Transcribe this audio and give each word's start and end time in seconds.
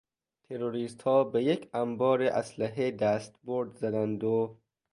تروریستها 0.43 1.23
به 1.23 1.43
یک 1.43 1.69
انبار 1.75 2.21
اسلحه 2.23 2.91
دستبرد 2.91 3.71
زدند 3.75 4.23
و... 4.23 4.57